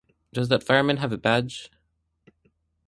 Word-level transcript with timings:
Does 0.33 0.49
that 0.49 0.63
fireman 0.63 0.97
have 0.97 1.11
a 1.11 1.17
badge? 1.19 1.69